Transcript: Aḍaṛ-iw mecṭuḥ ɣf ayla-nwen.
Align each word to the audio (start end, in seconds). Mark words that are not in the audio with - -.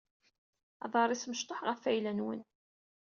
Aḍaṛ-iw 0.85 1.23
mecṭuḥ 1.27 1.59
ɣf 1.69 1.81
ayla-nwen. 1.89 2.41